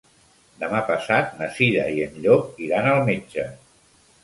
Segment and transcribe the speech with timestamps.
[0.63, 3.49] Demà passat na Cira i en Llop iran al metge.